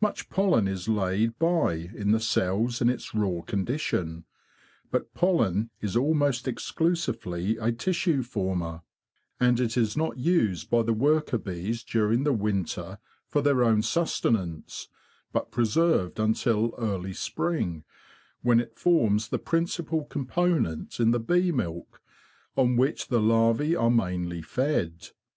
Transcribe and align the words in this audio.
Much 0.00 0.28
pollen 0.28 0.66
is 0.66 0.88
laid 0.88 1.38
by 1.38 1.74
in 1.74 2.10
the 2.10 2.18
cells 2.18 2.80
in 2.82 2.88
its 2.88 3.14
raw 3.14 3.42
condition, 3.42 4.24
but 4.90 5.14
pollen 5.14 5.70
is 5.80 5.96
almost 5.96 6.48
exclusively 6.48 7.56
a 7.58 7.70
tissue 7.70 8.24
former, 8.24 8.82
and 9.38 9.60
it 9.60 9.76
is 9.76 9.96
not 9.96 10.18
used 10.18 10.68
by 10.68 10.82
the 10.82 10.92
worker 10.92 11.38
bees 11.38 11.84
during 11.84 12.24
the 12.24 12.32
winter 12.32 12.98
for 13.28 13.40
their 13.40 13.62
own 13.62 13.80
sustenance, 13.80 14.88
but 15.32 15.52
preserved 15.52 16.18
until 16.18 16.74
early 16.76 17.12
spring, 17.12 17.84
when 18.42 18.58
it 18.58 18.76
forms 18.76 19.28
the 19.28 19.38
principal 19.38 20.04
component 20.06 20.98
in 20.98 21.12
the 21.12 21.20
bee 21.20 21.52
milk 21.52 22.02
on 22.56 22.74
which 22.74 23.06
the 23.06 23.20
larve 23.20 23.78
are 23.80 23.92
mainly 23.92 24.42
fed. 24.42 25.10